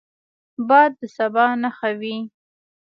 [0.67, 2.17] باد د سبا نښه وي